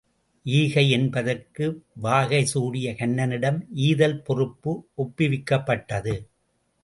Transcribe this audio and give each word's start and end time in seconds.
ஈகை 0.45 0.83
என்பதற்கு 0.89 1.65
வாகை 1.95 2.45
சூடிய 2.45 2.95
கன்னனிடம் 2.99 3.59
ஈதல் 3.81 4.21
பொறுப்பு 4.21 4.71
ஒப்புவிக்கப்பட்டது. 4.97 6.15